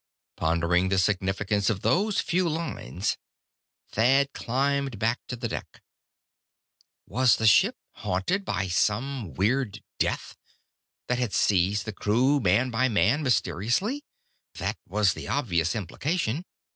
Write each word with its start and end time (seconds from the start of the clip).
Pondering 0.35 0.89
the 0.89 0.97
significance 0.97 1.69
of 1.69 1.81
those 1.83 2.19
few 2.21 2.49
lines, 2.49 3.17
Thad 3.91 4.33
climbed 4.33 4.97
back 4.97 5.19
to 5.27 5.35
the 5.35 5.47
deck. 5.47 5.79
Was 7.05 7.35
the 7.35 7.45
ship 7.45 7.75
haunted 7.91 8.43
by 8.43 8.67
some 8.67 9.35
weird 9.35 9.83
death, 9.99 10.35
that 11.07 11.19
had 11.19 11.33
seized 11.35 11.85
the 11.85 11.93
crew 11.93 12.39
man 12.39 12.71
by 12.71 12.89
man, 12.89 13.21
mysteriously? 13.21 14.03
That 14.55 14.79
was 14.89 15.13
the 15.13 15.27
obvious 15.27 15.75
implication. 15.75 16.45